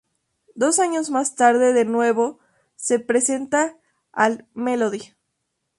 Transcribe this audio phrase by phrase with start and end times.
[0.55, 2.39] Dos años más tarde de nuevo
[2.75, 3.77] se presenta
[4.11, 5.13] al Melodi.